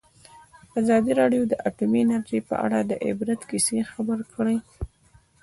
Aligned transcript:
ازادي 0.79 1.11
راډیو 1.21 1.41
د 1.47 1.53
اټومي 1.67 1.99
انرژي 2.03 2.39
په 2.49 2.55
اړه 2.65 2.79
د 2.83 2.91
عبرت 3.05 3.41
کیسې 3.49 3.77
خبر 3.91 4.19
کړي. 4.33 4.57